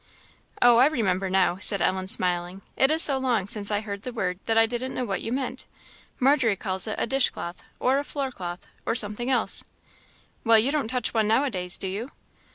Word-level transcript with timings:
"Oh, 0.63 0.77
I 0.77 0.87
remember 0.87 1.29
now," 1.29 1.59
said 1.59 1.79
Ellen, 1.79 2.07
smiling; 2.07 2.63
"it 2.75 2.89
is 2.89 3.03
so 3.03 3.19
long 3.19 3.47
since 3.47 3.69
I 3.69 3.81
heard 3.81 4.01
the 4.01 4.11
word 4.11 4.39
that 4.45 4.57
I 4.57 4.65
didn't 4.65 4.95
know 4.95 5.05
what 5.05 5.21
you 5.21 5.31
meant. 5.31 5.67
Margery 6.19 6.55
calls 6.55 6.87
it 6.87 6.95
a 6.97 7.05
dish 7.05 7.29
cloth, 7.29 7.61
or 7.79 7.99
a 7.99 8.03
floor 8.03 8.31
cloth, 8.31 8.65
or 8.83 8.95
something 8.95 9.29
else." 9.29 9.63
"Well, 10.43 10.57
you 10.57 10.71
don't 10.71 10.87
touch 10.87 11.13
one 11.13 11.27
now 11.27 11.43
a 11.43 11.51
days, 11.51 11.77
do 11.77 11.87
you?" 11.87 12.09